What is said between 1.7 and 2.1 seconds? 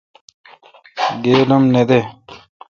نہ دہ۔